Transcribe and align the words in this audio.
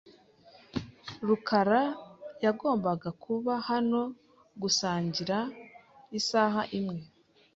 rukara 1.27 1.81
yagombaga 2.45 3.09
kuba 3.23 3.53
hano 3.69 4.01
gusangira 4.61 5.37
isaha 6.19 6.61
imwe. 6.79 6.99